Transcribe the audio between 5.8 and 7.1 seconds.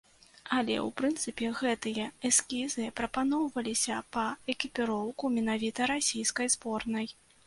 расійскай зборнай.